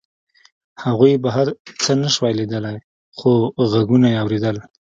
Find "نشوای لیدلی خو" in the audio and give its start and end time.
2.01-3.31